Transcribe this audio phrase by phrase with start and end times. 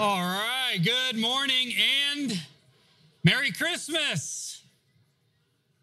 [0.00, 1.72] All right, good morning
[2.14, 2.40] and
[3.24, 4.62] Merry Christmas.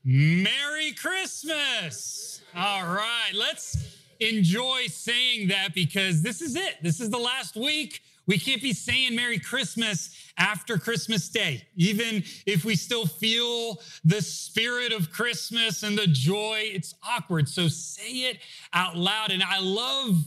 [0.05, 2.39] Merry Christmas.
[2.55, 6.75] All right, let's enjoy saying that because this is it.
[6.81, 8.03] This is the last week.
[8.25, 14.21] We can't be saying Merry Christmas after Christmas Day, even if we still feel the
[14.21, 16.61] spirit of Christmas and the joy.
[16.63, 17.49] It's awkward.
[17.49, 18.37] So say it
[18.73, 19.31] out loud.
[19.31, 20.23] And I love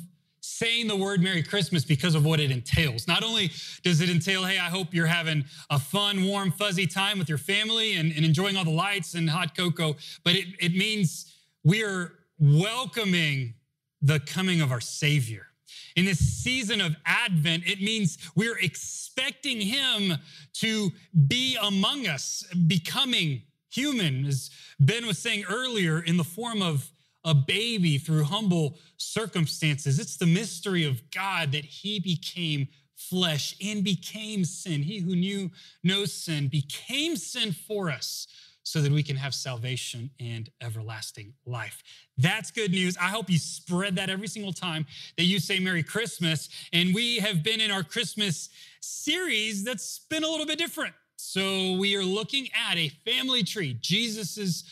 [0.58, 3.06] saying the word Merry Christmas because of what it entails.
[3.06, 3.52] Not only
[3.84, 7.38] does it entail, hey, I hope you're having a fun, warm, fuzzy time with your
[7.38, 11.32] family and, and enjoying all the lights and hot cocoa, but it, it means
[11.62, 13.54] we are welcoming
[14.02, 15.46] the coming of our Savior.
[15.94, 20.14] In this season of Advent, it means we're expecting Him
[20.54, 20.90] to
[21.28, 26.90] be among us, becoming human, as Ben was saying earlier, in the form of
[27.24, 29.98] a baby through humble circumstances.
[29.98, 34.82] It's the mystery of God that he became flesh and became sin.
[34.82, 35.50] He who knew
[35.84, 38.26] no sin became sin for us
[38.68, 41.82] so that we can have salvation and everlasting life.
[42.18, 42.98] That's good news.
[42.98, 44.84] I hope you spread that every single time
[45.16, 46.50] that you say Merry Christmas.
[46.72, 48.50] And we have been in our Christmas
[48.80, 50.94] series that's been a little bit different.
[51.16, 54.64] So we are looking at a family tree, Jesus's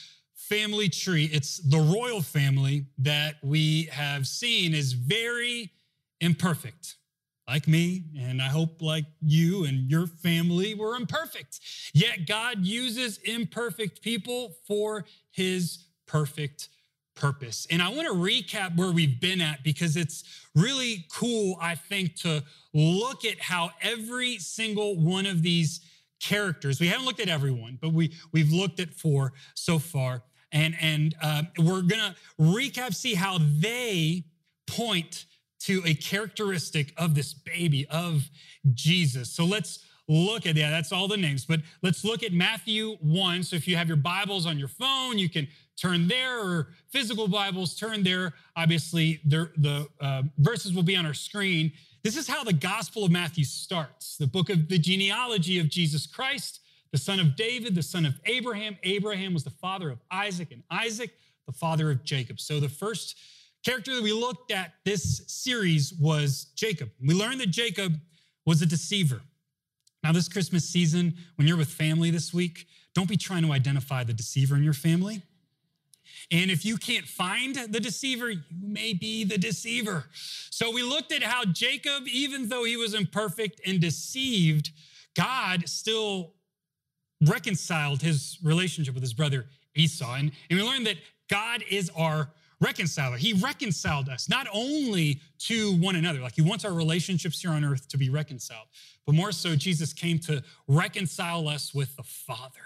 [0.49, 1.29] family tree.
[1.33, 5.73] It's the royal family that we have seen is very
[6.21, 6.97] imperfect,
[7.49, 11.61] like me, and I hope like you and your family were imperfect.
[11.93, 16.69] Yet God uses imperfect people for his perfect
[17.17, 17.67] purpose.
[17.71, 20.23] And I want to recap where we've been at because it's
[20.55, 25.81] really cool, I think, to look at how every single one of these
[26.21, 30.23] characters, we haven't looked at everyone, but we, we've looked at four so far
[30.57, 34.25] and and uh, we're gonna recap, see how they
[34.67, 35.27] point
[35.61, 38.29] to a characteristic of this baby of
[38.73, 39.31] Jesus.
[39.31, 43.43] So let's look at yeah, that's all the names, but let's look at Matthew one.
[43.43, 45.47] So if you have your Bibles on your phone, you can
[45.77, 48.33] turn there, or physical Bibles, turn there.
[48.57, 51.71] Obviously, the uh, verses will be on our screen.
[52.03, 56.07] This is how the Gospel of Matthew starts the book of the genealogy of Jesus
[56.07, 56.61] Christ
[56.97, 58.79] the son of David, the son of Abraham.
[58.83, 61.11] Abraham was the father of Isaac, and Isaac,
[61.45, 62.41] the father of Jacob.
[62.41, 63.19] So the first
[63.63, 66.89] character that we looked at this series was Jacob.
[67.07, 68.01] We learned that Jacob
[68.47, 69.21] was a deceiver.
[70.03, 74.03] Now, this Christmas season, when you're with family this week, don't be trying to identify
[74.03, 75.21] the deceiver in your family.
[76.31, 80.07] And if you can't find the deceiver, you may be the deceiver.
[80.49, 84.71] So we looked at how Jacob, even though he was imperfect and deceived,
[85.15, 86.33] God still
[87.25, 90.15] reconciled his relationship with his brother Esau.
[90.15, 90.97] And, and we learned that
[91.29, 93.17] God is our reconciler.
[93.17, 97.65] He reconciled us not only to one another, like he wants our relationships here on
[97.65, 98.67] earth to be reconciled,
[99.05, 102.61] but more so, Jesus came to reconcile us with the Father.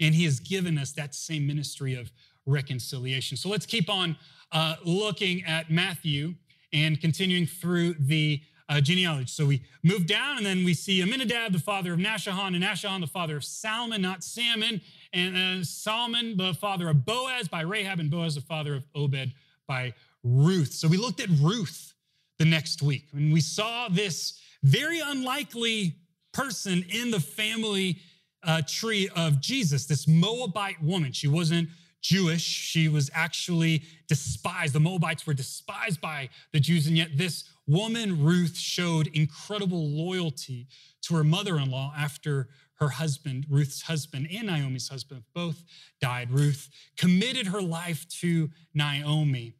[0.00, 2.10] And he has given us that same ministry of
[2.46, 3.36] reconciliation.
[3.36, 4.16] So let's keep on
[4.52, 6.34] uh, looking at Matthew
[6.72, 8.40] and continuing through the
[8.70, 9.26] uh, genealogy.
[9.26, 13.00] So we move down and then we see Amminadab, the father of Nahshon, and Nahshon,
[13.00, 14.80] the father of Salmon, not Salmon,
[15.12, 19.34] and uh, Salmon, the father of Boaz by Rahab, and Boaz, the father of Obed
[19.66, 19.92] by
[20.22, 20.72] Ruth.
[20.72, 21.94] So we looked at Ruth
[22.38, 25.96] the next week and we saw this very unlikely
[26.32, 27.98] person in the family
[28.44, 31.12] uh, tree of Jesus, this Moabite woman.
[31.12, 31.68] She wasn't
[32.00, 32.42] Jewish.
[32.42, 34.72] She was actually despised.
[34.72, 40.66] The Moabites were despised by the Jews, and yet this woman, Ruth, showed incredible loyalty
[41.02, 42.48] to her mother in law after
[42.80, 45.62] her husband, Ruth's husband, and Naomi's husband both
[46.00, 46.30] died.
[46.30, 49.52] Ruth committed her life to Naomi.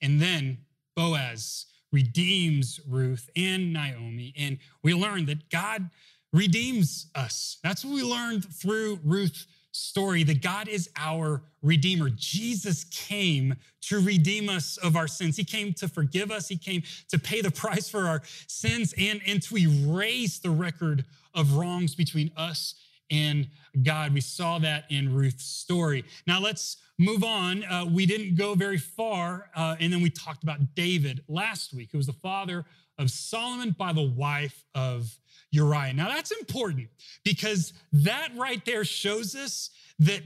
[0.00, 0.58] And then
[0.96, 4.32] Boaz redeems Ruth and Naomi.
[4.38, 5.90] And we learn that God
[6.32, 7.58] redeems us.
[7.64, 12.10] That's what we learned through Ruth story that God is our Redeemer.
[12.10, 15.36] Jesus came to redeem us of our sins.
[15.36, 16.48] He came to forgive us.
[16.48, 21.04] He came to pay the price for our sins and, and to erase the record
[21.34, 22.74] of wrongs between us
[23.10, 23.48] and
[23.82, 24.14] God.
[24.14, 26.04] We saw that in Ruth's story.
[26.26, 27.64] Now let's move on.
[27.64, 31.90] Uh, we didn't go very far, uh, and then we talked about David last week,
[31.92, 32.64] who was the father
[32.98, 35.18] of Solomon by the wife of
[35.50, 35.92] Uriah.
[35.92, 36.88] Now that's important
[37.24, 40.22] because that right there shows us that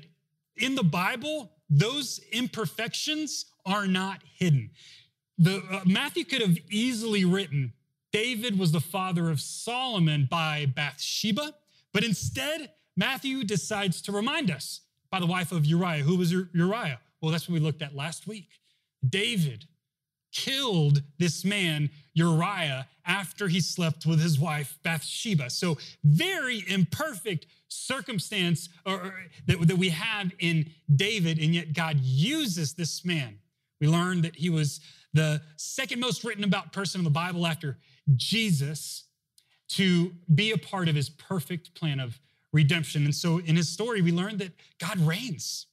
[0.57, 4.71] in the Bible, those imperfections are not hidden.
[5.39, 7.73] The, uh, Matthew could have easily written
[8.13, 11.53] David was the father of Solomon by Bathsheba,
[11.93, 16.05] but instead, Matthew decides to remind us by the wife of Uriah.
[16.05, 17.01] Who was Uriah?
[17.21, 18.51] Well, that's what we looked at last week.
[19.09, 19.65] David
[20.33, 25.51] killed this man, Uriah, after he slept with his wife, Bathsheba.
[25.51, 29.15] So, very imperfect circumstance or, or,
[29.47, 33.39] that, that we have in David, and yet God uses this man.
[33.81, 34.81] We learn that he was
[35.13, 37.79] the second most written about person in the Bible after
[38.17, 39.05] Jesus
[39.69, 42.19] to be a part of his perfect plan of
[42.53, 43.05] redemption.
[43.05, 45.67] And so in his story, we learn that God reigns.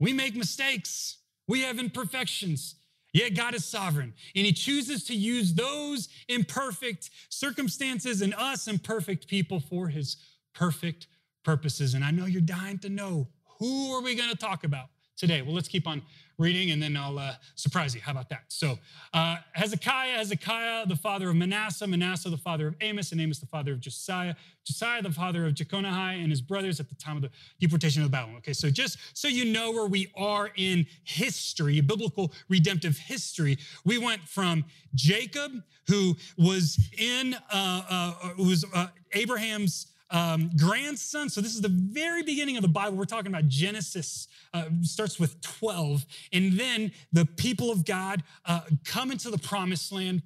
[0.00, 2.74] We make mistakes, we have imperfections.
[3.12, 9.28] Yet God is sovereign, and He chooses to use those imperfect circumstances and us imperfect
[9.28, 10.16] people for His
[10.54, 11.08] perfect
[11.44, 11.94] purposes.
[11.94, 13.28] And I know you're dying to know
[13.58, 14.86] who are we going to talk about
[15.22, 15.40] today?
[15.40, 16.02] Well, let's keep on
[16.36, 18.00] reading and then I'll uh, surprise you.
[18.00, 18.42] How about that?
[18.48, 18.76] So,
[19.14, 23.46] uh, Hezekiah, Hezekiah, the father of Manasseh, Manasseh, the father of Amos, and Amos, the
[23.46, 24.34] father of Josiah,
[24.64, 27.30] Josiah, the father of Jeconiah and his brothers at the time of the
[27.60, 28.38] deportation of Babylon.
[28.38, 33.98] Okay, so just so you know where we are in history, biblical redemptive history, we
[33.98, 34.64] went from
[34.96, 35.52] Jacob,
[35.86, 41.28] who was in, uh, uh was uh, Abraham's um, grandson.
[41.30, 42.96] So this is the very beginning of the Bible.
[42.96, 46.04] We're talking about Genesis, uh, starts with 12.
[46.32, 50.22] And then the people of God uh, come into the promised land,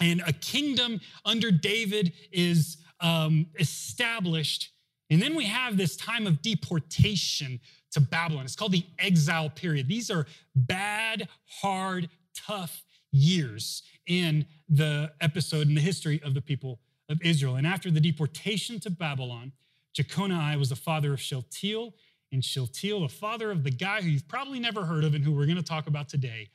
[0.00, 4.70] and a kingdom under David is um, established.
[5.10, 7.60] And then we have this time of deportation
[7.92, 8.44] to Babylon.
[8.44, 9.88] It's called the exile period.
[9.88, 16.78] These are bad, hard, tough years in the episode in the history of the people
[17.08, 17.56] of Israel.
[17.56, 19.52] And after the deportation to Babylon,
[19.94, 21.94] Jeconiah was the father of Shealtiel,
[22.32, 25.32] and Shealtiel, the father of the guy who you've probably never heard of and who
[25.32, 26.48] we're going to talk about today,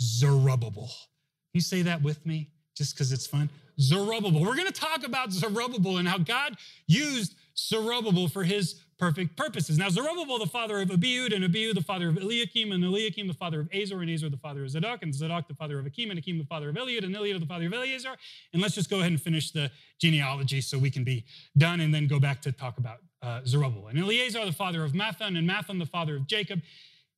[0.00, 0.90] Zerubbabel.
[1.52, 3.50] You say that with me just because it's fun?
[3.80, 4.40] Zerubbabel.
[4.40, 6.56] We're going to talk about Zerubbabel and how God
[6.86, 9.78] used Zerubbabel for his perfect purposes.
[9.78, 13.34] Now, Zerubbabel, the father of Abiud, and Abiud, the father of Eliakim, and Eliakim, the
[13.34, 16.10] father of Azor, and Azor, the father of Zadok, and Zadok, the father of Akim,
[16.10, 18.16] and Akim, the father of Eliud, and Eliud, the father of Eleazar.
[18.52, 21.24] And let's just go ahead and finish the genealogy so we can be
[21.56, 23.88] done and then go back to talk about uh, Zerubbabel.
[23.88, 26.60] And Eleazar, the father of Matthan, and Matthan, the father of Jacob.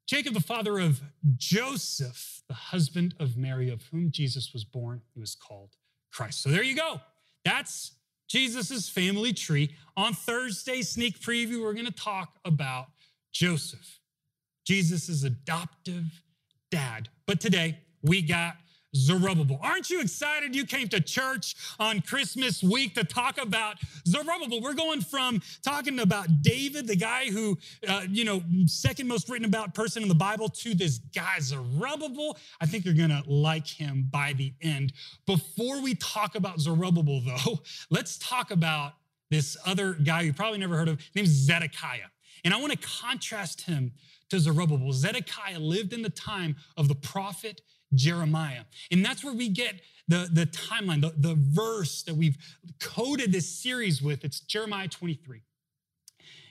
[0.06, 1.00] Jacob, the father of
[1.36, 5.76] Joseph, the husband of Mary, of whom Jesus was born, He was called
[6.12, 6.42] Christ.
[6.42, 7.00] So there you go.
[7.44, 7.92] That's
[8.30, 9.74] Jesus' family tree.
[9.96, 12.86] On Thursday, sneak preview, we're going to talk about
[13.32, 13.98] Joseph,
[14.64, 16.22] Jesus' adoptive
[16.70, 17.08] dad.
[17.26, 18.54] But today, we got
[18.94, 19.58] Zerubbabel.
[19.62, 23.76] Aren't you excited you came to church on Christmas week to talk about
[24.06, 24.60] Zerubbabel?
[24.60, 27.58] We're going from talking about David, the guy who,
[27.88, 32.36] uh, you know, second most written about person in the Bible, to this guy, Zerubbabel.
[32.60, 34.92] I think you're going to like him by the end.
[35.26, 37.60] Before we talk about Zerubbabel, though,
[37.90, 38.94] let's talk about
[39.30, 40.98] this other guy you probably never heard of.
[40.98, 42.08] His name's Zedekiah.
[42.44, 43.92] And I want to contrast him
[44.30, 44.92] to Zerubbabel.
[44.92, 47.60] Zedekiah lived in the time of the prophet
[47.94, 48.64] Jeremiah.
[48.90, 52.36] And that's where we get the, the timeline, the, the verse that we've
[52.80, 54.24] coded this series with.
[54.24, 55.42] It's Jeremiah 23.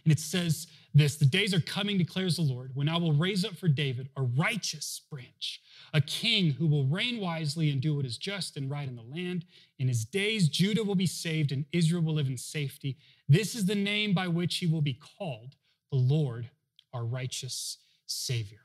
[0.05, 3.43] And it says this The days are coming, declares the Lord, when I will raise
[3.45, 5.61] up for David a righteous branch,
[5.93, 9.03] a king who will reign wisely and do what is just and right in the
[9.03, 9.45] land.
[9.77, 12.97] In his days, Judah will be saved and Israel will live in safety.
[13.27, 15.55] This is the name by which he will be called,
[15.91, 16.49] the Lord,
[16.93, 18.61] our righteous Savior.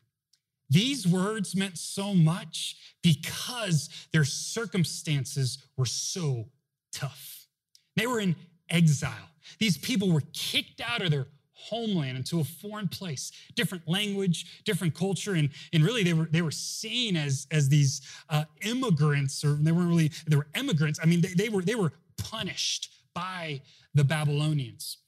[0.75, 6.47] These words meant so much because their circumstances were so
[6.93, 7.47] tough.
[7.95, 8.35] They were in
[8.69, 9.31] exile.
[9.61, 14.95] These people were kicked out of their homeland into a foreign place, different language, different
[14.95, 19.55] culture, and, and really they were they were seen as as these uh, immigrants, or
[19.55, 20.99] they weren't really they were immigrants.
[21.01, 23.63] I mean, they, they were they were punished by
[23.95, 24.99] the Babylonians.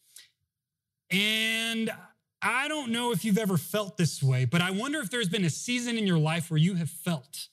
[1.11, 1.90] And
[2.43, 5.45] I don't know if you've ever felt this way, but I wonder if there's been
[5.45, 7.49] a season in your life where you have felt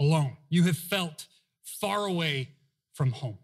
[0.00, 0.36] alone.
[0.48, 1.26] You have felt
[1.62, 2.50] far away
[2.94, 3.38] from home.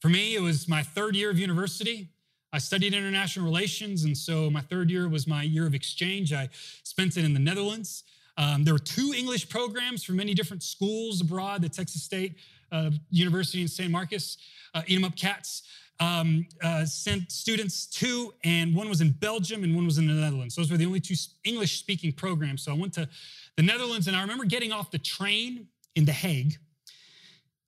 [0.00, 2.08] For me, it was my third year of university.
[2.52, 6.32] I studied international relations, and so my third year was my year of exchange.
[6.32, 6.48] I
[6.84, 8.04] spent it in the Netherlands.
[8.38, 12.36] Um, there were two English programs for many different schools abroad the Texas State
[12.70, 14.38] uh, University in San Marcos,
[14.74, 15.62] uh, Eat 'em Up Cats
[16.00, 20.12] um, uh, sent students to, and one was in Belgium and one was in the
[20.12, 20.54] Netherlands.
[20.54, 22.62] Those were the only two English speaking programs.
[22.62, 23.08] So I went to
[23.56, 26.58] the Netherlands, and I remember getting off the train in The Hague,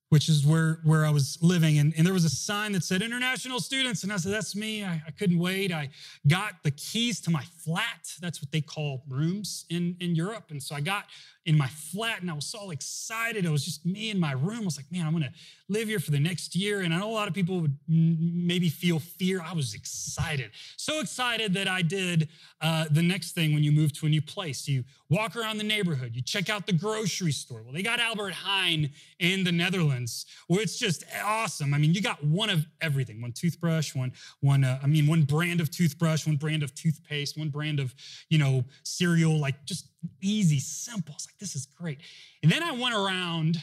[0.09, 1.79] which is where, where I was living.
[1.79, 4.03] And, and there was a sign that said international students.
[4.03, 4.83] And I said, that's me.
[4.83, 5.71] I, I couldn't wait.
[5.71, 5.89] I
[6.27, 8.11] got the keys to my flat.
[8.19, 10.45] That's what they call rooms in, in Europe.
[10.49, 11.05] And so I got
[11.49, 13.43] in my flat and I was all excited.
[13.43, 14.61] It was just me in my room.
[14.61, 15.33] I was like, man, I'm going to
[15.67, 16.81] live here for the next year.
[16.81, 19.41] And I know a lot of people would maybe feel fear.
[19.41, 20.51] I was excited.
[20.77, 22.29] So excited that I did
[22.61, 24.67] uh, the next thing when you move to a new place.
[24.67, 27.63] You walk around the neighborhood, you check out the grocery store.
[27.63, 31.73] Well, they got Albert Heijn in the Netherlands, where it's just awesome.
[31.73, 35.23] I mean, you got one of everything one toothbrush, one, one uh, I mean, one
[35.23, 37.95] brand of toothbrush, one brand of toothpaste, one brand of,
[38.29, 39.87] you know, cereal, like just
[40.21, 41.15] easy, simple.
[41.15, 41.99] It's like, this is great.
[42.43, 43.57] And then I went around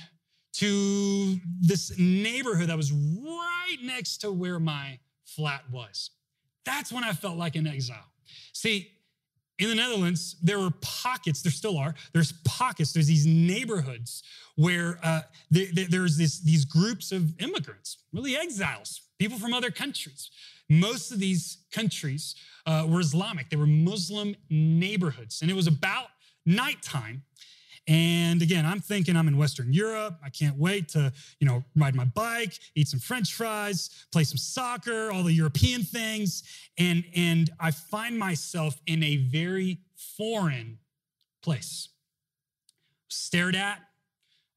[0.55, 6.11] to this neighborhood that was right next to where my flat was.
[6.65, 8.05] That's when I felt like an exile.
[8.53, 8.91] See,
[9.59, 14.23] in the Netherlands, there were pockets, there still are, there's pockets, there's these neighborhoods
[14.57, 20.31] where uh, there, there's this, these groups of immigrants, really exiles, people from other countries.
[20.69, 22.35] Most of these countries
[22.67, 25.41] uh, were Islamic, they were Muslim neighborhoods.
[25.43, 26.09] And it was about
[26.47, 27.23] nighttime.
[27.89, 30.19] And again, I'm thinking I'm in Western Europe.
[30.25, 34.39] I can't wait to, you know, ride my bike, eat some French fries, play some
[34.39, 36.43] soccer, all the European things.
[36.79, 39.79] And, and I find myself in a very
[40.17, 40.79] foreign
[41.43, 41.89] place.
[43.09, 43.79] Stared at,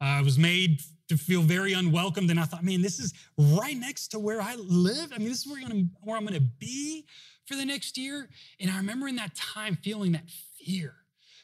[0.01, 2.31] I was made to feel very unwelcomed.
[2.31, 5.11] And I thought, man, this is right next to where I live.
[5.13, 7.05] I mean, this is where, gonna, where I'm going to be
[7.45, 8.27] for the next year.
[8.59, 10.95] And I remember in that time feeling that fear,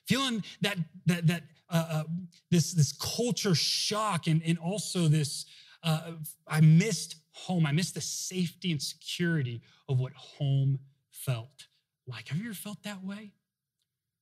[0.08, 2.04] feeling that, that, that uh, uh,
[2.52, 5.46] this, this culture shock and, and also this,
[5.84, 6.12] uh,
[6.48, 7.66] I missed home.
[7.66, 10.80] I missed the safety and security of what home
[11.12, 11.68] felt
[12.08, 12.30] like.
[12.30, 13.32] Have you ever felt that way?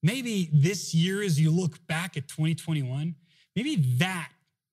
[0.02, 3.16] Maybe this year, as you look back at 2021,
[3.56, 4.30] maybe that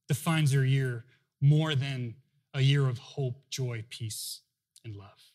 [0.09, 1.05] defines your year
[1.41, 2.15] more than
[2.55, 4.41] a year of hope, joy, peace,
[4.85, 5.31] and love.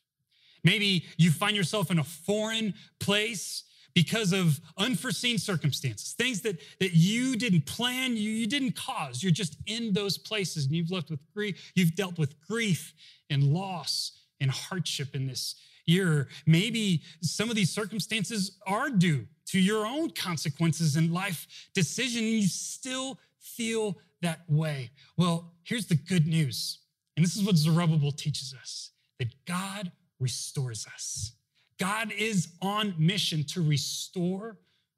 [0.64, 3.64] Maybe you find yourself in a foreign place
[3.96, 9.24] because of unforeseen circumstances, things that, that you didn't plan, you, you didn't cause.
[9.24, 12.94] You're just in those places and you've left with grief, you've dealt with grief
[13.30, 14.12] and loss
[14.42, 16.28] and hardship in this year.
[16.46, 22.48] Maybe some of these circumstances are due to your own consequences and life decision, you
[22.48, 24.90] still feel that way.
[25.18, 26.80] Well, here's the good news.
[27.16, 31.32] And this is what Zerubbabel teaches us that God restores us.
[31.80, 34.58] God is on mission to restore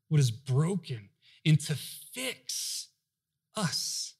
[0.10, 1.10] what is broken
[1.46, 1.76] and to
[2.14, 2.88] fix
[3.56, 4.14] us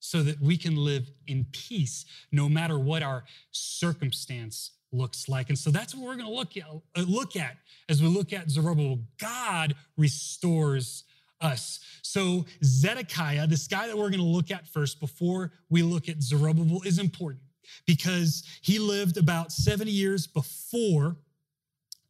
[0.00, 5.48] so that we can live in peace no matter what our circumstance looks like.
[5.48, 7.56] And so that's what we're going to look at, uh, look at
[7.88, 9.00] as we look at Zerubbabel.
[9.18, 11.04] God restores
[11.40, 11.80] us.
[12.02, 16.22] So Zedekiah, this guy that we're going to look at first before we look at
[16.22, 17.42] Zerubbabel, is important
[17.86, 21.16] because he lived about 70 years before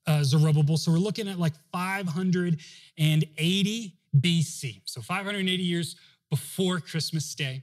[0.06, 0.76] uh, Zerubbabel.
[0.76, 4.82] So we're looking at like 580 BC.
[4.84, 5.96] So 580 years
[6.30, 7.62] before Christmas Day.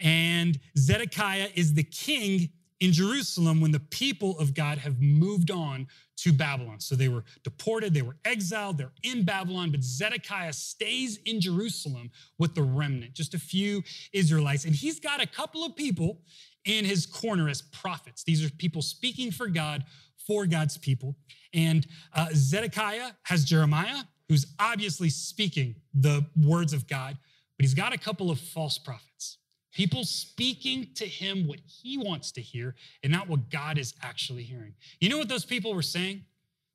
[0.00, 2.50] And Zedekiah is the king
[2.80, 5.86] in Jerusalem when the people of God have moved on
[6.18, 6.80] to Babylon.
[6.80, 12.10] So they were deported, they were exiled, they're in Babylon, but Zedekiah stays in Jerusalem
[12.38, 14.64] with the remnant, just a few Israelites.
[14.64, 16.20] And he's got a couple of people
[16.64, 18.24] in his corner as prophets.
[18.24, 19.84] These are people speaking for God,
[20.26, 21.16] for God's people.
[21.54, 27.16] And uh, Zedekiah has Jeremiah, who's obviously speaking the words of God,
[27.56, 29.38] but he's got a couple of false prophets.
[29.72, 34.42] People speaking to him what he wants to hear and not what God is actually
[34.42, 34.74] hearing.
[35.00, 36.24] You know what those people were saying?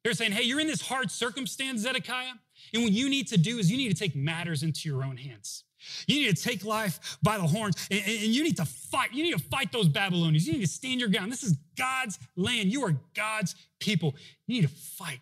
[0.04, 2.34] They're saying, hey, you're in this hard circumstance, Zedekiah,
[2.74, 5.18] and what you need to do is you need to take matters into your own
[5.18, 5.64] hands.
[6.08, 9.14] You need to take life by the horns and, and, you need to fight.
[9.14, 10.46] You need to fight those Babylonians.
[10.46, 11.32] You need to stand your ground.
[11.32, 12.72] This is God's land.
[12.72, 14.16] You are God's people.
[14.48, 15.20] You need to fight.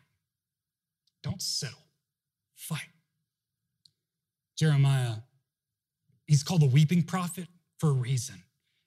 [1.24, 1.80] Don't settle.
[2.56, 2.88] Fight.
[4.58, 5.16] Jeremiah,
[6.28, 7.48] he's called the weeping prophet
[7.78, 8.36] for a reason.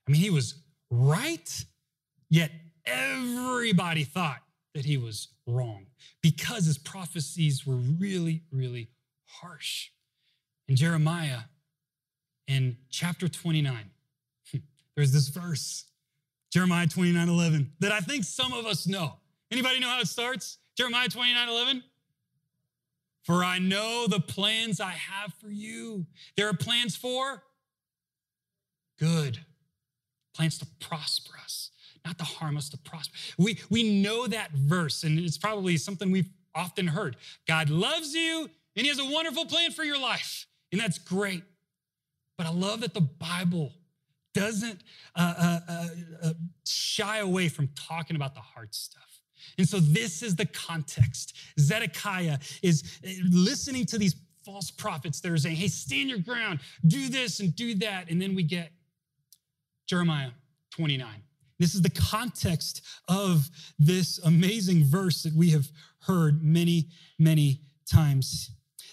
[0.07, 0.57] I mean, he was
[0.91, 1.64] right,
[2.29, 2.50] yet
[2.85, 4.41] everybody thought
[4.75, 5.87] that he was wrong
[6.23, 8.91] because his prophecies were really, really
[9.25, 9.91] harsh.
[10.69, 11.41] And Jeremiah,
[12.46, 13.90] in chapter 29,
[14.96, 15.84] there's this verse,
[16.52, 19.14] Jeremiah 29 11, that I think some of us know.
[19.50, 20.58] Anybody know how it starts?
[20.76, 21.82] Jeremiah 29 11?
[23.25, 26.06] For I know the plans I have for you.
[26.37, 27.42] There are plans for
[28.99, 29.38] good,
[30.34, 31.70] plans to prosper us,
[32.04, 33.16] not to harm us, to prosper.
[33.38, 37.16] We, we know that verse, and it's probably something we've often heard.
[37.46, 41.44] God loves you, and He has a wonderful plan for your life, and that's great.
[42.42, 43.72] But I love that the Bible
[44.34, 44.82] doesn't
[45.14, 45.87] uh, uh, uh,
[46.25, 46.32] uh,
[46.66, 49.20] shy away from talking about the hard stuff.
[49.58, 51.37] And so this is the context.
[51.61, 56.58] Zedekiah is uh, listening to these false prophets that are saying, hey, stand your ground,
[56.84, 58.11] do this and do that.
[58.11, 58.72] And then we get
[59.87, 60.30] Jeremiah
[60.70, 61.08] 29.
[61.61, 65.68] This is the context of this amazing verse that we have
[66.00, 66.88] heard many,
[67.20, 68.50] many times.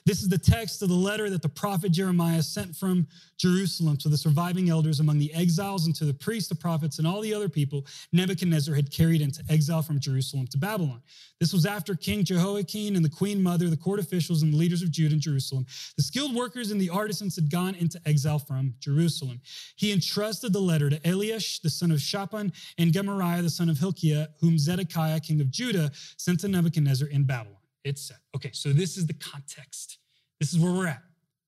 [0.09, 3.05] This is the text of the letter that the prophet Jeremiah sent from
[3.37, 7.05] Jerusalem to the surviving elders among the exiles and to the priests, the prophets, and
[7.05, 11.03] all the other people Nebuchadnezzar had carried into exile from Jerusalem to Babylon.
[11.39, 14.81] This was after King Jehoiakim and the queen mother, the court officials, and the leaders
[14.81, 15.67] of Judah and Jerusalem.
[15.95, 19.39] The skilled workers and the artisans had gone into exile from Jerusalem.
[19.75, 23.77] He entrusted the letter to Eliash, the son of Shaphan, and Gemariah, the son of
[23.77, 27.58] Hilkiah, whom Zedekiah, king of Judah, sent to Nebuchadnezzar in Babylon.
[27.83, 28.17] It's set.
[28.35, 29.99] Okay, so this is the context.
[30.39, 31.01] This is where we're at.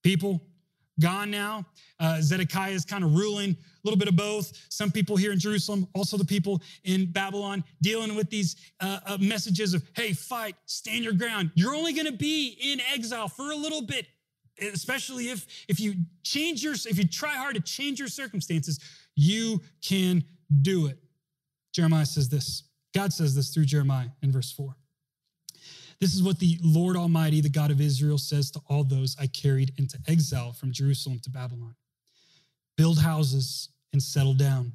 [0.04, 0.42] People
[1.00, 1.66] gone now.
[2.00, 4.54] Uh, Zedekiah is kind of ruling a little bit of both.
[4.70, 9.18] Some people here in Jerusalem, also the people in Babylon, dealing with these uh, uh,
[9.20, 11.52] messages of, hey, fight, stand your ground.
[11.56, 14.08] You're only going to be in exile for a little bit,
[14.62, 18.80] especially if, if you change your, if you try hard to change your circumstances,
[19.16, 20.24] you can
[20.62, 20.98] do it.
[21.74, 22.64] Jeremiah says this.
[22.94, 24.76] God says this through Jeremiah in verse 4.
[26.02, 29.28] This is what the Lord Almighty, the God of Israel, says to all those I
[29.28, 31.76] carried into exile from Jerusalem to Babylon
[32.76, 34.74] Build houses and settle down,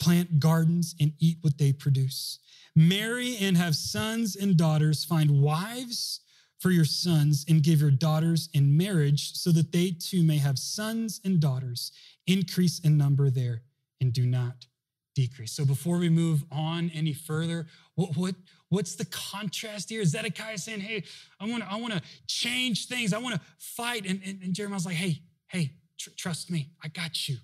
[0.00, 2.40] plant gardens and eat what they produce.
[2.74, 6.20] Marry and have sons and daughters, find wives
[6.58, 10.58] for your sons and give your daughters in marriage so that they too may have
[10.58, 11.92] sons and daughters.
[12.26, 13.62] Increase in number there
[14.00, 14.66] and do not
[15.14, 15.52] decrease.
[15.52, 18.34] So before we move on any further, what, what,
[18.74, 20.04] what's the contrast here?
[20.04, 21.04] Zedekiah saying, hey,
[21.40, 23.12] I want to I wanna change things.
[23.12, 24.04] I want to fight.
[24.04, 26.70] And, and, and, Jeremiah's like, hey, hey, tr- trust me.
[26.82, 27.36] I got you.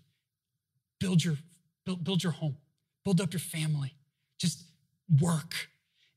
[0.98, 1.36] Build your,
[1.86, 2.56] build, build your home.
[3.04, 3.94] Build up your family.
[4.38, 4.64] Just
[5.20, 5.54] work.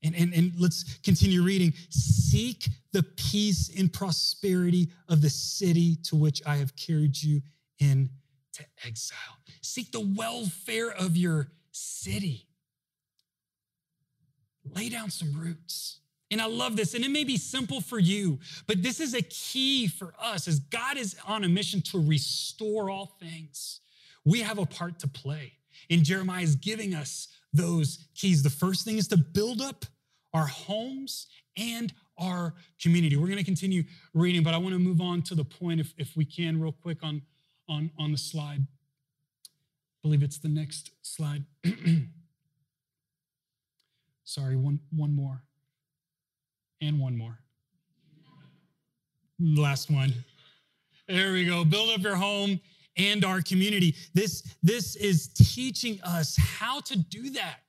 [0.02, 1.72] And, and, and let's continue reading.
[1.88, 7.40] Seek the peace and prosperity of the city to which I have carried you
[7.78, 8.10] into
[8.84, 9.18] exile.
[9.62, 12.46] Seek the welfare of your city.
[14.72, 15.98] Lay down some roots.
[16.30, 16.94] And I love this.
[16.94, 20.58] And it may be simple for you, but this is a key for us as
[20.58, 23.80] God is on a mission to restore all things.
[24.24, 25.52] We have a part to play.
[25.90, 28.42] And Jeremiah is giving us those keys.
[28.42, 29.84] The first thing is to build up
[30.32, 33.16] our homes and our community.
[33.16, 35.92] We're going to continue reading, but I want to move on to the point, if,
[35.98, 37.22] if we can, real quick on,
[37.68, 38.60] on, on the slide.
[38.64, 39.48] I
[40.02, 41.44] believe it's the next slide.
[44.24, 45.42] Sorry, one, one more.
[46.80, 47.38] And one more.
[49.38, 50.14] Last one.
[51.08, 51.64] There we go.
[51.64, 52.60] Build up your home
[52.96, 53.94] and our community.
[54.14, 57.60] This, this is teaching us how to do that.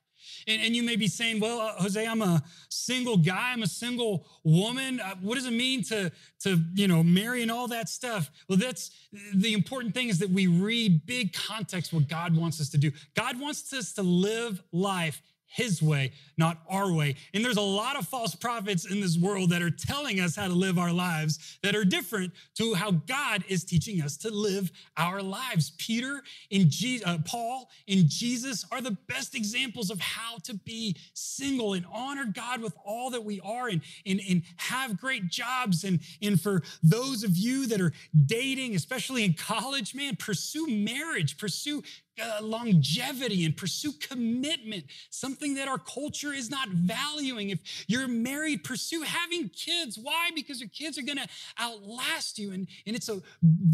[0.48, 3.52] And, and you may be saying, well, uh, Jose, I'm a single guy.
[3.52, 5.00] I'm a single woman.
[5.00, 8.30] Uh, what does it mean to, to, you know, marry and all that stuff?
[8.48, 8.90] Well, that's
[9.34, 12.92] the important thing is that we read big context what God wants us to do.
[13.14, 15.20] God wants us to live life
[15.56, 17.16] his way, not our way.
[17.32, 20.48] And there's a lot of false prophets in this world that are telling us how
[20.48, 24.70] to live our lives that are different to how God is teaching us to live
[24.98, 25.72] our lives.
[25.78, 30.94] Peter and Je- uh, Paul and Jesus are the best examples of how to be
[31.14, 35.84] single and honor God with all that we are and, and, and have great jobs.
[35.84, 37.92] And, and for those of you that are
[38.26, 41.82] dating, especially in college, man, pursue marriage, pursue
[42.22, 47.50] Uh, longevity and pursue commitment, something that our culture is not valuing.
[47.50, 49.98] If you're married, pursue having kids.
[49.98, 50.30] Why?
[50.34, 51.28] Because your kids are going to
[51.60, 52.52] outlast you.
[52.52, 53.20] And, and it's a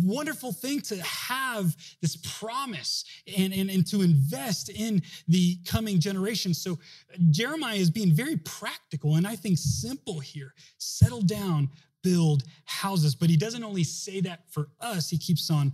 [0.03, 3.05] wonderful thing to have this promise
[3.39, 6.53] and, and, and to invest in the coming generation.
[6.53, 10.55] So uh, Jeremiah is being very practical and I think simple here.
[10.79, 11.71] Settle down,
[12.03, 13.15] build houses.
[13.15, 15.73] But he doesn't only say that for us, he keeps on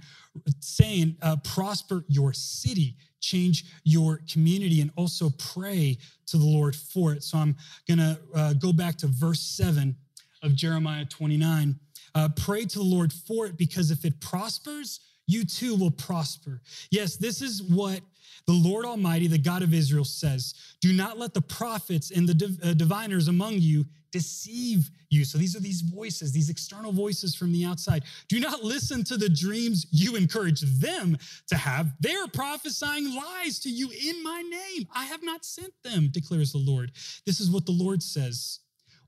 [0.60, 7.12] saying, uh, prosper your city, change your community, and also pray to the Lord for
[7.12, 7.22] it.
[7.24, 9.96] So I'm going to uh, go back to verse 7
[10.42, 11.78] of Jeremiah 29.
[12.14, 16.60] Uh, pray to the Lord for it because if it prospers, you too will prosper.
[16.90, 18.00] Yes, this is what
[18.46, 22.34] the Lord Almighty, the God of Israel, says Do not let the prophets and the
[22.34, 25.24] div- uh, diviners among you deceive you.
[25.24, 28.04] So these are these voices, these external voices from the outside.
[28.28, 31.16] Do not listen to the dreams you encourage them
[31.48, 31.92] to have.
[32.00, 34.86] They are prophesying lies to you in my name.
[34.94, 36.92] I have not sent them, declares the Lord.
[37.26, 38.60] This is what the Lord says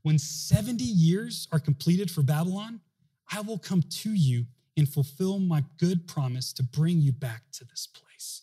[0.03, 2.81] When 70 years are completed for Babylon,
[3.33, 7.65] I will come to you and fulfill my good promise to bring you back to
[7.65, 8.43] this place.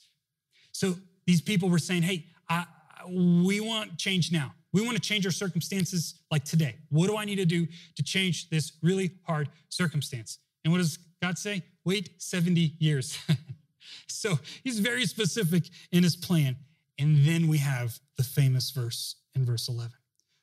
[0.72, 2.66] So these people were saying, hey, I,
[3.10, 4.54] we want change now.
[4.78, 6.76] We want to change our circumstances like today.
[6.90, 10.38] What do I need to do to change this really hard circumstance?
[10.64, 11.64] And what does God say?
[11.84, 13.18] Wait 70 years.
[14.08, 16.58] so he's very specific in his plan.
[17.00, 19.94] And then we have the famous verse in verse 11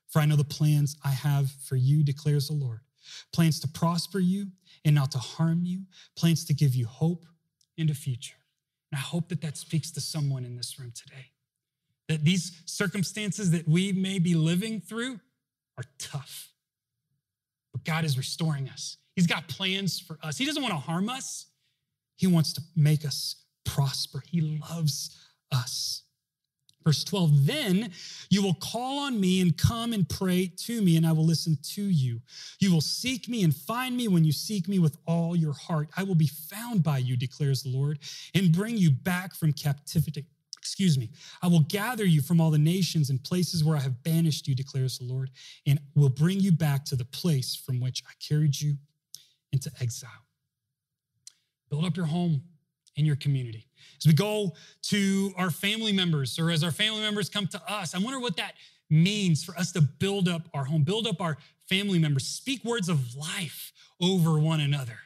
[0.08, 2.80] For I know the plans I have for you, declares the Lord
[3.32, 4.48] plans to prosper you
[4.84, 5.82] and not to harm you,
[6.16, 7.24] plans to give you hope
[7.78, 8.38] and a future.
[8.90, 11.26] And I hope that that speaks to someone in this room today.
[12.08, 15.20] That these circumstances that we may be living through
[15.78, 16.50] are tough,
[17.72, 18.98] but God is restoring us.
[19.16, 20.36] He's got plans for us.
[20.36, 21.46] He doesn't want to harm us,
[22.16, 24.22] He wants to make us prosper.
[24.30, 25.16] He loves
[25.50, 26.02] us.
[26.84, 27.90] Verse 12, then
[28.28, 31.56] you will call on me and come and pray to me, and I will listen
[31.74, 32.20] to you.
[32.60, 35.88] You will seek me and find me when you seek me with all your heart.
[35.96, 38.00] I will be found by you, declares the Lord,
[38.34, 40.26] and bring you back from captivity.
[40.64, 41.10] Excuse me.
[41.42, 44.54] I will gather you from all the nations and places where I have banished you,
[44.54, 45.30] declares the Lord,
[45.66, 48.76] and will bring you back to the place from which I carried you
[49.52, 50.10] into exile.
[51.68, 52.40] Build up your home
[52.96, 53.66] in your community.
[54.00, 57.94] As we go to our family members or as our family members come to us,
[57.94, 58.54] I wonder what that
[58.88, 61.36] means for us to build up our home, build up our
[61.68, 64.98] family members, speak words of life over one another.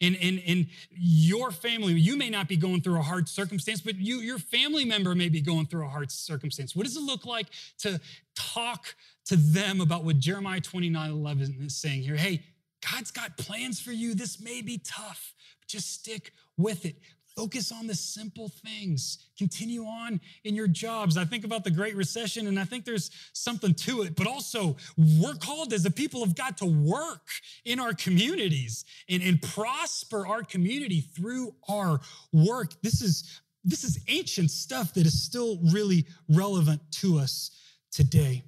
[0.00, 3.96] In, in, in your family, you may not be going through a hard circumstance, but
[3.96, 6.74] you, your family member may be going through a hard circumstance.
[6.74, 7.48] What does it look like
[7.80, 8.00] to
[8.34, 8.94] talk
[9.26, 12.16] to them about what Jeremiah 29 11 is saying here?
[12.16, 12.42] Hey,
[12.80, 14.14] God's got plans for you.
[14.14, 16.96] This may be tough, but just stick with it.
[17.40, 19.16] Focus on the simple things.
[19.38, 21.16] Continue on in your jobs.
[21.16, 24.76] I think about the Great Recession, and I think there's something to it, but also
[24.98, 27.28] we're called as a people of God to work
[27.64, 32.00] in our communities and, and prosper our community through our
[32.30, 32.74] work.
[32.82, 37.52] This is, this is ancient stuff that is still really relevant to us
[37.90, 38.44] today.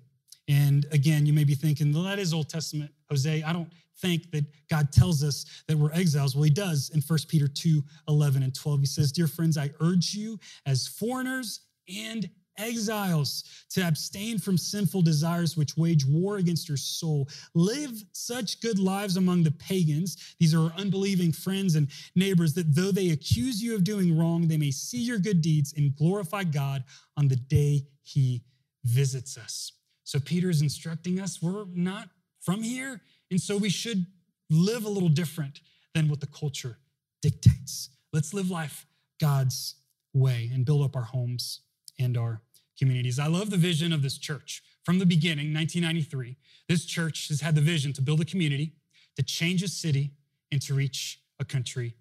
[0.49, 3.43] And again, you may be thinking, well, that is Old Testament, Jose.
[3.43, 6.35] I don't think that God tells us that we're exiles.
[6.35, 8.81] Well, he does in 1 Peter 2 11 and 12.
[8.81, 15.03] He says, Dear friends, I urge you as foreigners and exiles to abstain from sinful
[15.03, 17.29] desires which wage war against your soul.
[17.55, 20.35] Live such good lives among the pagans.
[20.39, 24.59] These are unbelieving friends and neighbors that though they accuse you of doing wrong, they
[24.59, 26.85] may see your good deeds and glorify God
[27.17, 28.43] on the day he
[28.85, 29.73] visits us.
[30.05, 32.09] So Peter is instructing us we're not
[32.41, 33.01] from here
[33.33, 34.07] and so we should
[34.51, 35.61] live a little different
[35.95, 36.79] than what the culture
[37.23, 37.89] dictates.
[38.13, 38.87] Let's live life
[39.21, 39.77] God's
[40.13, 41.61] way and build up our homes
[41.99, 42.43] and our
[42.79, 43.19] communities.
[43.19, 44.63] I love the vision of this church.
[44.85, 46.37] From the beginning, 1993,
[46.69, 48.75] this church has had the vision to build a community,
[49.17, 50.13] to change a city,
[50.51, 51.95] and to reach a country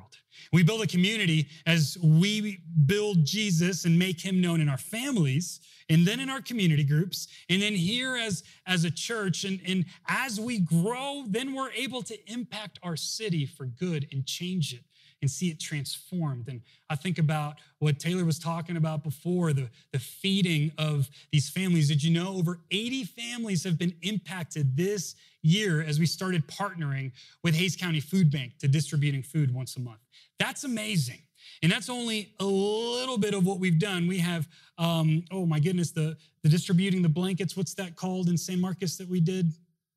[0.00, 0.16] world.
[0.52, 5.60] We build a community as we build Jesus and make him known in our families
[5.88, 9.44] and then in our community groups and then here as, as a church.
[9.44, 14.26] And, and as we grow, then we're able to impact our city for good and
[14.26, 14.84] change it
[15.22, 16.48] and see it transformed.
[16.48, 21.48] And I think about what Taylor was talking about before the, the feeding of these
[21.48, 21.88] families.
[21.88, 27.12] Did you know over 80 families have been impacted this year as we started partnering
[27.42, 30.00] with Hays County Food Bank to distributing food once a month?
[30.38, 31.18] That's amazing.
[31.62, 34.06] And that's only a little bit of what we've done.
[34.06, 37.56] We have, um, oh my goodness, the, the distributing the blankets.
[37.56, 39.52] What's that called in San Marcos that we did?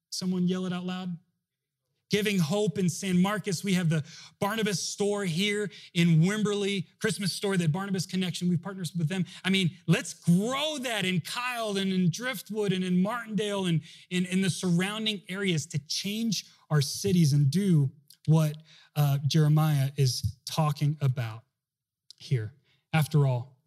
[0.10, 1.16] Someone yell it out loud.
[2.14, 3.64] Giving Hope in San Marcos.
[3.64, 4.04] We have the
[4.40, 8.48] Barnabas store here in Wimberley, Christmas store, that Barnabas Connection.
[8.50, 9.26] We partner with them.
[9.44, 14.28] I mean, let's grow that in Kyle and in Driftwood and in Martindale and in,
[14.28, 17.90] in the surrounding areas to change our cities and do
[18.28, 18.58] what
[18.96, 21.42] uh, Jeremiah is talking about
[22.18, 22.54] here.
[22.94, 23.58] After all,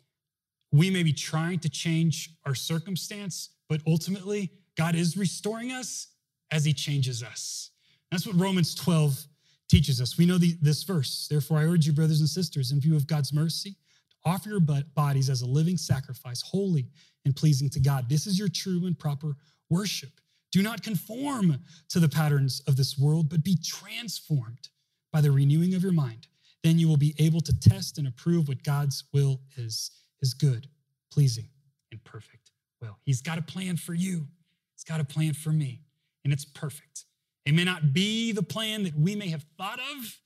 [0.71, 6.07] we may be trying to change our circumstance, but ultimately, God is restoring us
[6.53, 7.73] as He changes us.
[8.11, 9.27] That's what Romans 12
[9.69, 10.17] teaches us.
[10.17, 11.27] We know the, this verse.
[11.29, 14.61] Therefore, I urge you, brothers and sisters, in view of God's mercy, to offer your
[14.61, 16.87] bodies as a living sacrifice, holy
[17.25, 18.09] and pleasing to God.
[18.09, 19.37] This is your true and proper
[19.69, 20.21] worship.
[20.53, 24.69] Do not conform to the patterns of this world, but be transformed
[25.13, 26.29] by the renewing of your mind.
[26.63, 29.91] Then you will be able to test and approve what God's will is,
[30.21, 30.67] his good,
[31.11, 31.49] pleasing,
[31.91, 32.99] and perfect will.
[33.05, 34.27] He's got a plan for you.
[34.75, 35.81] He's got a plan for me,
[36.25, 37.06] and it's perfect.
[37.47, 40.19] It may not be the plan that we may have thought of,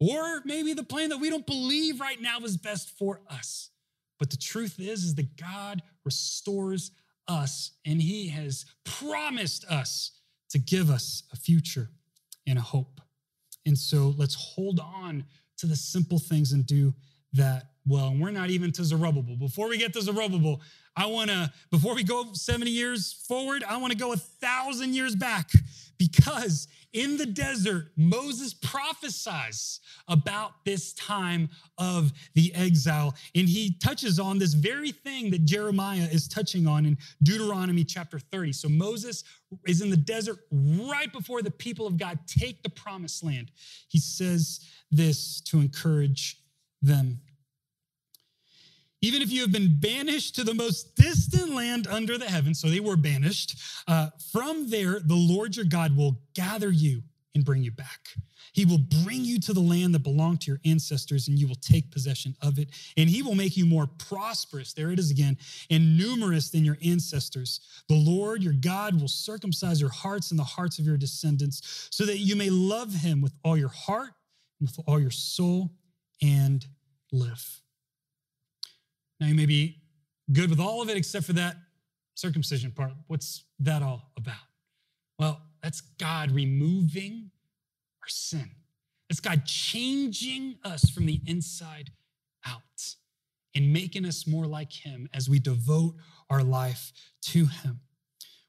[0.00, 3.70] or maybe the plan that we don't believe right now is best for us.
[4.18, 6.92] But the truth is, is that God restores
[7.28, 10.12] us, and He has promised us
[10.50, 11.90] to give us a future
[12.46, 13.00] and a hope.
[13.66, 15.24] And so let's hold on
[15.58, 16.94] to the simple things and do
[17.34, 18.08] that well.
[18.08, 19.36] And we're not even to Zerubbabel.
[19.36, 20.60] Before we get to Zerubbabel,
[20.96, 24.94] I want to, before we go 70 years forward, I want to go a thousand
[24.94, 25.50] years back
[25.98, 33.14] because in the desert, Moses prophesies about this time of the exile.
[33.34, 38.18] And he touches on this very thing that Jeremiah is touching on in Deuteronomy chapter
[38.18, 38.52] 30.
[38.52, 39.24] So Moses
[39.66, 43.50] is in the desert right before the people of God take the promised land.
[43.88, 46.42] He says this to encourage
[46.82, 47.20] them.
[49.02, 52.68] Even if you have been banished to the most distant land under the heavens, so
[52.68, 57.02] they were banished, uh, from there the Lord your God will gather you
[57.34, 58.08] and bring you back.
[58.52, 61.56] He will bring you to the land that belonged to your ancestors, and you will
[61.56, 62.68] take possession of it.
[62.98, 65.38] And he will make you more prosperous, there it is again,
[65.70, 67.60] and numerous than your ancestors.
[67.88, 72.04] The Lord your God will circumcise your hearts and the hearts of your descendants, so
[72.04, 74.10] that you may love him with all your heart,
[74.60, 75.70] and with all your soul,
[76.20, 76.66] and
[77.10, 77.61] live.
[79.22, 79.80] Now, you may be
[80.32, 81.54] good with all of it except for that
[82.16, 82.90] circumcision part.
[83.06, 84.34] What's that all about?
[85.16, 87.30] Well, that's God removing
[88.02, 88.50] our sin.
[89.08, 91.92] It's God changing us from the inside
[92.44, 92.62] out
[93.54, 95.94] and making us more like Him as we devote
[96.28, 96.92] our life
[97.26, 97.78] to Him,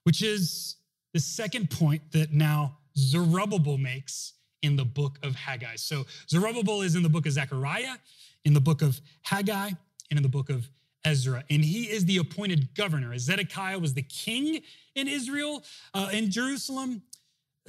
[0.06, 0.78] which is
[1.14, 4.34] the second point that now Zerubbabel makes
[4.64, 5.76] in the book of Haggai.
[5.76, 7.98] So Zerubbabel is in the book of Zechariah,
[8.44, 9.70] in the book of Haggai,
[10.10, 10.70] and in the book of
[11.06, 11.44] Ezra.
[11.50, 13.14] And he is the appointed governor.
[13.14, 14.62] As Zedekiah was the king
[14.96, 15.64] in Israel,
[15.94, 17.02] uh, in Jerusalem,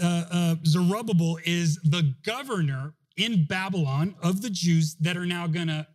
[0.00, 5.68] uh, uh, Zerubbabel is the governor in Babylon of the Jews that are now going
[5.68, 5.86] to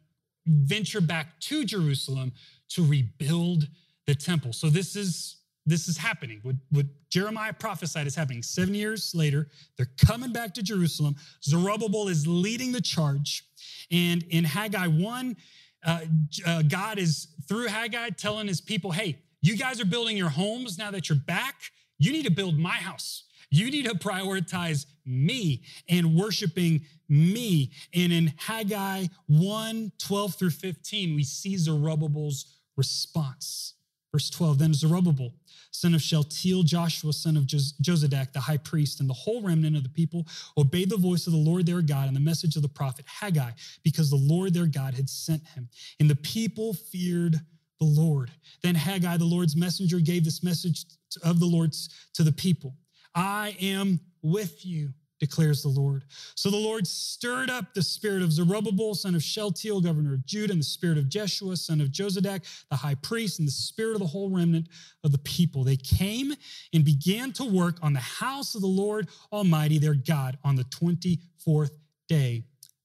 [0.46, 2.32] venture back to Jerusalem
[2.70, 3.68] to rebuild
[4.08, 4.54] the temple.
[4.54, 6.40] So this is this is happening.
[6.42, 8.42] What, what Jeremiah prophesied is happening.
[8.42, 9.48] Seven years later,
[9.78, 11.16] they're coming back to Jerusalem.
[11.44, 13.44] Zerubbabel is leading the charge.
[13.92, 15.38] And in Haggai 1,
[15.86, 16.02] uh,
[16.46, 20.78] uh, God is through Haggai telling his people, hey, you guys are building your homes
[20.78, 21.56] now that you're back.
[21.98, 23.24] You need to build my house.
[23.50, 27.72] You need to prioritize me and worshiping me.
[27.94, 33.74] And in Haggai 1 12 through 15, we see Zerubbabel's response.
[34.12, 35.34] Verse 12 Then Zerubbabel,
[35.72, 39.84] son of Shealtiel, Joshua, son of Jozadak, the high priest, and the whole remnant of
[39.84, 40.26] the people
[40.58, 43.52] obeyed the voice of the Lord their God and the message of the prophet Haggai,
[43.84, 45.70] because the Lord their God had sent him.
[46.00, 47.40] And the people feared
[47.80, 48.32] the Lord.
[48.62, 50.86] Then Haggai, the Lord's messenger, gave this message
[51.24, 51.74] of the Lord
[52.14, 52.76] to the people
[53.16, 56.04] I am with you declares the Lord.
[56.36, 60.54] So the Lord stirred up the spirit of Zerubbabel, son of Shealtiel, governor of Judah,
[60.54, 64.00] and the spirit of Jeshua, son of Jozadak, the high priest, and the spirit of
[64.00, 64.68] the whole remnant
[65.04, 65.64] of the people.
[65.64, 66.34] They came
[66.74, 70.64] and began to work on the house of the Lord Almighty, their God, on the
[70.66, 71.72] 24th
[72.08, 72.44] day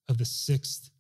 [0.09, 0.91] of the sixth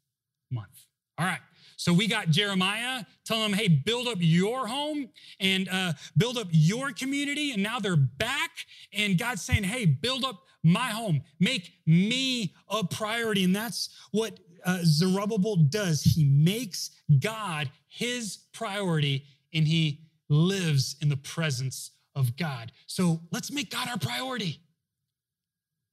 [0.50, 0.86] month.
[1.18, 1.40] All right.
[1.76, 5.08] So we got Jeremiah telling them, hey, build up your home
[5.40, 7.52] and uh, build up your community.
[7.52, 8.50] And now they're back.
[8.92, 13.44] And God's saying, hey, build up my home, make me a priority.
[13.44, 16.02] And that's what uh, Zerubbabel does.
[16.02, 22.72] He makes God his priority and he lives in the presence of God.
[22.86, 24.60] So let's make God our priority.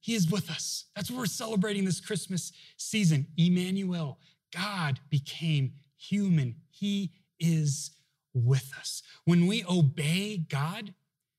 [0.00, 0.86] He is with us.
[0.96, 3.26] That's what we're celebrating this Christmas season.
[3.36, 4.18] Emmanuel,
[4.52, 6.56] God became human.
[6.70, 7.92] He is
[8.34, 9.02] with us.
[9.24, 10.94] When we obey God,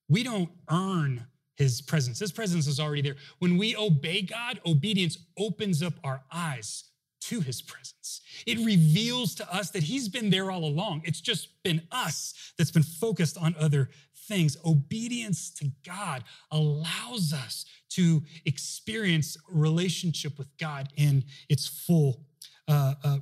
[0.08, 2.20] we don't earn his presence.
[2.20, 3.16] His presence is already there.
[3.40, 6.86] When we obey God, obedience opens up our eyes
[7.22, 8.22] to his presence.
[8.46, 11.04] It reveals to us that he's been there all along.
[11.06, 13.90] It's just been us that's been focused on other
[14.28, 14.58] things.
[14.66, 22.26] Obedience to God allows us to experience relationship with God in its full
[22.68, 23.18] uh, uh,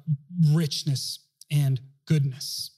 [0.51, 1.19] richness
[1.51, 2.71] and goodness.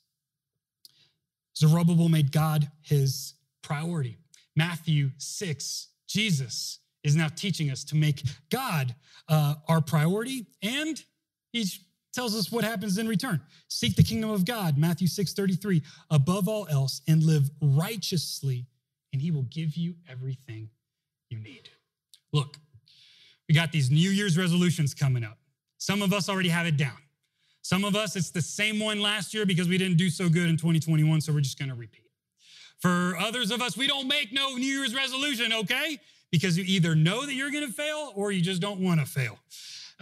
[1.56, 4.18] Zerubbabel made God his priority.
[4.56, 8.96] Matthew 6, Jesus is now teaching us to make God
[9.28, 11.02] uh, our priority, and
[11.52, 11.66] he
[12.14, 13.42] tells us what happens in return.
[13.68, 18.68] Seek the kingdom of God, Matthew 6, 33, above all else, and live righteously,
[19.12, 20.70] and he will give you everything
[21.30, 21.70] you need.
[22.32, 22.58] Look,
[23.50, 25.38] we got these New Year's resolutions coming up.
[25.78, 26.98] Some of us already have it down.
[27.62, 30.50] Some of us, it's the same one last year because we didn't do so good
[30.50, 32.03] in 2021, so we're just gonna repeat.
[32.84, 35.98] For others of us, we don't make no New Year's resolution, okay?
[36.34, 39.40] Because you either know that you're gonna fail or you just don't wanna fail.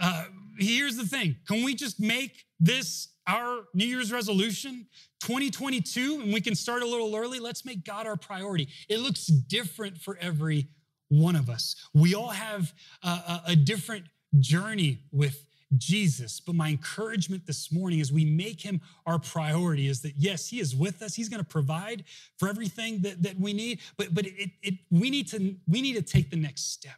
[0.00, 0.24] Uh,
[0.58, 4.88] here's the thing can we just make this our New Year's resolution
[5.20, 7.38] 2022 and we can start a little early?
[7.38, 8.66] Let's make God our priority.
[8.88, 10.66] It looks different for every
[11.08, 11.76] one of us.
[11.94, 12.72] We all have
[13.04, 14.06] a, a different
[14.40, 15.46] journey with
[15.78, 16.40] Jesus.
[16.40, 20.60] But my encouragement this morning as we make him our priority is that yes, he
[20.60, 21.14] is with us.
[21.14, 22.04] He's going to provide
[22.38, 25.94] for everything that, that we need, but, but it, it, we, need to, we need
[25.94, 26.96] to take the next step.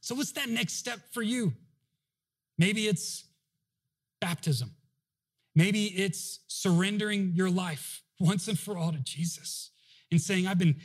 [0.00, 1.52] So, what's that next step for you?
[2.56, 3.24] Maybe it's
[4.20, 4.70] baptism.
[5.54, 9.70] Maybe it's surrendering your life once and for all to Jesus
[10.10, 10.76] and saying, I've been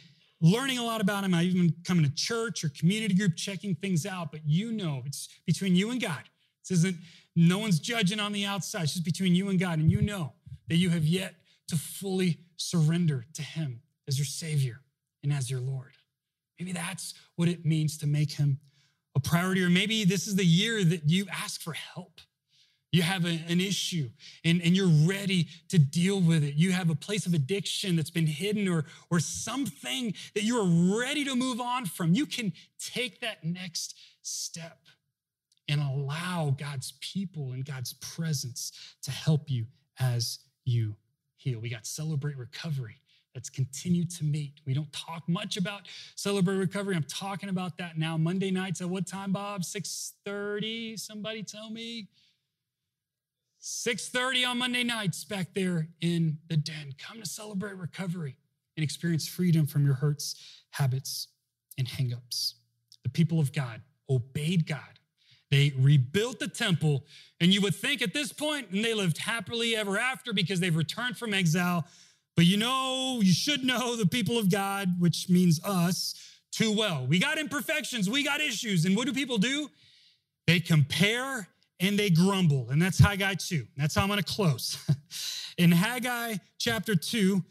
[0.41, 1.33] learning a lot about him.
[1.33, 5.01] I've even been coming to church or community group, checking things out, but you know,
[5.05, 6.21] it's between you and God.
[6.67, 6.97] This isn't,
[7.35, 8.83] no one's judging on the outside.
[8.83, 9.79] It's just between you and God.
[9.79, 10.33] And you know
[10.69, 11.35] that you have yet
[11.67, 14.81] to fully surrender to him as your Savior
[15.23, 15.91] and as your Lord.
[16.59, 18.59] Maybe that's what it means to make him
[19.15, 19.63] a priority.
[19.63, 22.21] Or maybe this is the year that you ask for help.
[22.91, 24.09] You have a, an issue
[24.45, 26.53] and, and you're ready to deal with it.
[26.53, 30.99] You have a place of addiction that's been hidden or, or something that you are
[30.99, 32.13] ready to move on from.
[32.13, 34.77] You can take that next step
[35.67, 38.71] and allow God's people and God's presence
[39.03, 39.65] to help you
[39.99, 40.95] as you
[41.35, 41.59] heal.
[41.59, 42.97] We got Celebrate Recovery
[43.35, 44.61] Let's continue to meet.
[44.65, 46.95] We don't talk much about Celebrate Recovery.
[46.95, 48.15] I'm talking about that now.
[48.15, 49.63] Monday nights at what time, Bob?
[49.63, 50.97] 6:30?
[50.97, 52.09] Somebody tell me.
[53.59, 56.93] 6:30 on Monday nights back there in the den.
[56.99, 58.37] Come to celebrate recovery
[58.77, 60.35] and experience freedom from your hurts,
[60.71, 61.29] habits,
[61.77, 62.53] and hangups.
[63.01, 64.99] The people of God obeyed God.
[65.53, 67.05] They rebuilt the temple,
[67.39, 70.75] and you would think at this point, and they lived happily ever after because they've
[70.75, 71.85] returned from exile.
[72.35, 76.15] But you know, you should know the people of God, which means us,
[76.51, 77.05] too well.
[77.05, 78.85] We got imperfections, we got issues.
[78.85, 79.69] And what do people do?
[80.47, 81.47] They compare
[81.79, 82.71] and they grumble.
[82.71, 83.67] And that's Haggai 2.
[83.77, 84.79] That's how I'm going to close.
[85.59, 87.43] In Haggai chapter 2,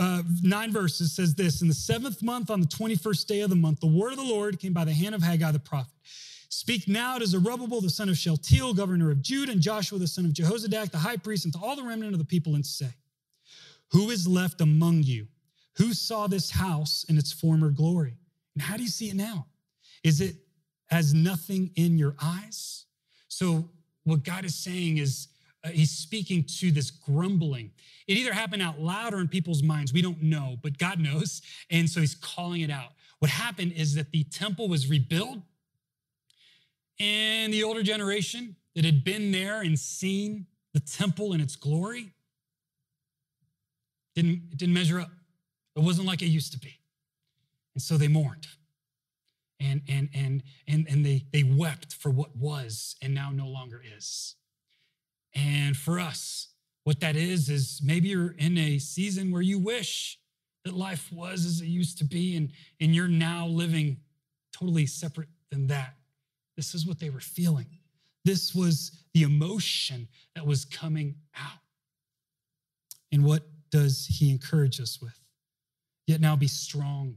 [0.00, 3.56] uh, nine verses says this In the seventh month, on the 21st day of the
[3.56, 5.92] month, the word of the Lord came by the hand of Haggai the prophet.
[6.54, 10.24] Speak now to Zerubbabel, the son of Shealtiel, governor of Judah, and Joshua, the son
[10.24, 12.90] of Jehozadak, the high priest, and to all the remnant of the people, and say,
[13.90, 15.26] Who is left among you?
[15.78, 18.16] Who saw this house in its former glory?
[18.54, 19.46] And how do you see it now?
[20.04, 20.36] Is it
[20.92, 22.84] as nothing in your eyes?
[23.26, 23.68] So,
[24.04, 25.26] what God is saying is,
[25.64, 27.72] uh, He's speaking to this grumbling.
[28.06, 29.92] It either happened out loud or in people's minds.
[29.92, 31.42] We don't know, but God knows.
[31.68, 32.92] And so He's calling it out.
[33.18, 35.40] What happened is that the temple was rebuilt,
[37.00, 42.12] and the older generation that had been there and seen the temple in its glory
[44.14, 45.10] didn't, it didn't measure up.
[45.76, 46.78] It wasn't like it used to be.
[47.74, 48.46] And so they mourned
[49.60, 53.82] and and and and and they they wept for what was and now no longer
[53.96, 54.34] is
[55.34, 56.48] and for us
[56.84, 60.18] what that is is maybe you're in a season where you wish
[60.64, 63.98] that life was as it used to be and and you're now living
[64.52, 65.94] totally separate than that
[66.56, 67.66] this is what they were feeling
[68.24, 71.58] this was the emotion that was coming out
[73.12, 75.18] and what does he encourage us with
[76.06, 77.16] yet now be strong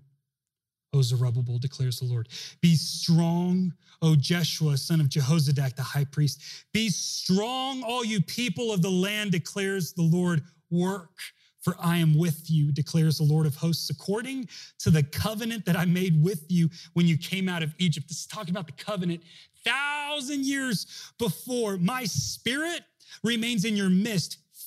[0.94, 2.30] O Zerubbabel, declares the Lord.
[2.62, 6.42] Be strong, O Jeshua, son of Jehozadak, the high priest.
[6.74, 10.44] Be strong, all you people of the land, declares the Lord.
[10.70, 11.20] Work,
[11.68, 14.48] for I am with you, declares the Lord of hosts, according
[14.80, 18.08] to the covenant that I made with you when you came out of Egypt.
[18.08, 19.22] This is talking about the covenant
[19.66, 21.76] thousand years before.
[21.76, 22.84] My spirit
[23.22, 24.38] remains in your midst.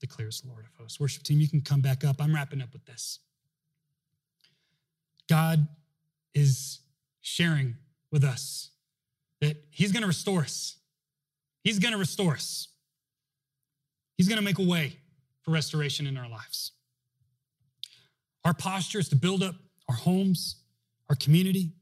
[0.00, 0.98] declares the Lord of hosts.
[0.98, 2.16] Worship team, you can come back up.
[2.20, 3.20] I'm wrapping up with this.
[5.28, 5.68] God
[6.34, 6.80] is
[7.20, 7.76] sharing
[8.10, 8.70] with us
[9.40, 10.76] that He's going to restore us.
[11.62, 12.68] He's going to restore us.
[14.16, 14.98] He's going to make a way
[15.42, 16.72] for restoration in our lives.
[18.44, 19.54] Our posture is to build up
[19.88, 20.56] our homes,
[21.08, 21.72] our community,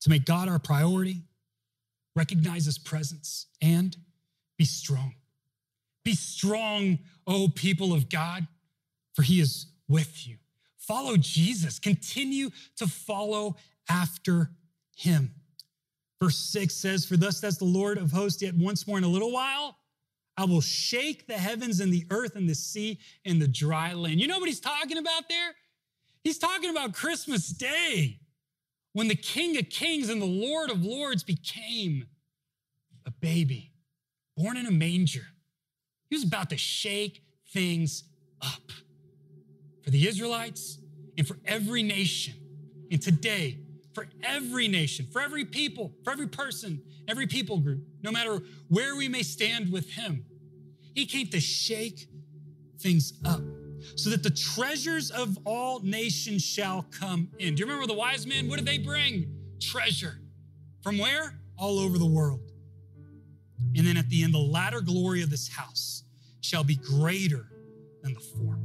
[0.00, 1.22] to make God our priority,
[2.14, 3.96] recognize His presence, and
[4.56, 5.14] be strong.
[6.08, 8.46] Be strong, O people of God,
[9.12, 10.38] for he is with you.
[10.78, 11.78] Follow Jesus.
[11.78, 13.56] Continue to follow
[13.90, 14.50] after
[14.96, 15.34] him.
[16.18, 19.08] Verse 6 says, For thus says the Lord of hosts, yet once more in a
[19.08, 19.76] little while,
[20.34, 24.18] I will shake the heavens and the earth and the sea and the dry land.
[24.18, 25.50] You know what he's talking about there?
[26.24, 28.20] He's talking about Christmas Day
[28.94, 32.06] when the King of Kings and the Lord of Lords became
[33.04, 33.72] a baby
[34.38, 35.26] born in a manger
[36.08, 38.04] He was about to shake things
[38.40, 38.72] up
[39.82, 40.78] for the Israelites
[41.16, 42.34] and for every nation.
[42.90, 43.58] And today,
[43.94, 48.96] for every nation, for every people, for every person, every people group, no matter where
[48.96, 50.24] we may stand with Him,
[50.94, 52.08] He came to shake
[52.78, 53.40] things up
[53.96, 57.54] so that the treasures of all nations shall come in.
[57.54, 58.48] Do you remember the wise men?
[58.48, 59.34] What did they bring?
[59.60, 60.20] Treasure.
[60.82, 61.40] From where?
[61.56, 62.47] All over the world.
[63.76, 66.04] And then at the end, the latter glory of this house
[66.40, 67.46] shall be greater
[68.02, 68.58] than the former.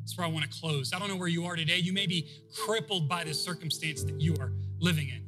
[0.00, 0.92] That's where I want to close.
[0.92, 1.78] I don't know where you are today.
[1.78, 2.28] You may be
[2.64, 5.26] crippled by the circumstance that you are living in.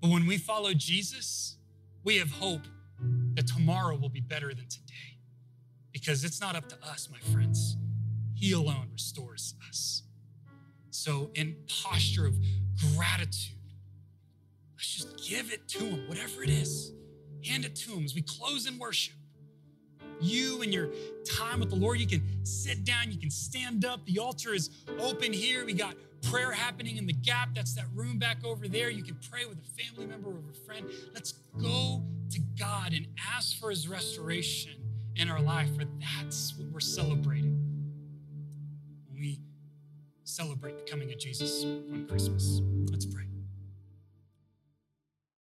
[0.00, 1.56] But when we follow Jesus,
[2.04, 2.62] we have hope
[3.34, 5.18] that tomorrow will be better than today.
[5.92, 7.76] Because it's not up to us, my friends.
[8.34, 10.02] He alone restores us.
[10.90, 12.34] So, in posture of
[12.94, 13.56] gratitude,
[14.76, 16.92] let's just give it to Him, whatever it is.
[17.46, 19.14] Hand it to Him as we close in worship.
[20.20, 20.90] You and your
[21.24, 24.04] time with the Lord, you can sit down, you can stand up.
[24.04, 25.64] The altar is open here.
[25.64, 27.54] We got prayer happening in the gap.
[27.54, 28.90] That's that room back over there.
[28.90, 30.90] You can pray with a family member or a friend.
[31.14, 34.72] Let's go to God and ask for His restoration
[35.16, 37.70] in our life, for that's what we're celebrating
[39.20, 39.38] we
[40.24, 42.62] celebrate the coming of Jesus on Christmas.
[42.90, 43.29] Let's pray.